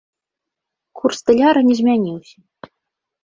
[1.01, 2.37] Курс даляра не змяніўся.